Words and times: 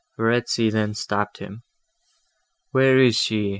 Verezzi 0.17 0.71
then 0.71 0.95
stopped 0.95 1.37
him. 1.37 1.61
"Where 2.71 2.97
is 2.97 3.15
she? 3.15 3.49